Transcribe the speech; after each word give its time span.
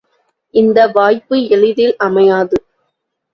இந்த 0.53 0.79
வாய்ப்பு 0.87 1.37
எளிதில் 1.49 1.95
அமையாது. 1.99 2.57